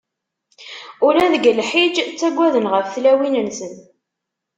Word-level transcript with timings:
Ula 1.07 1.25
deg 1.33 1.43
lḥiǧ 1.59 1.95
ttagaden 2.01 2.65
ɣef 2.73 2.85
tlawin-nsen! 2.93 3.73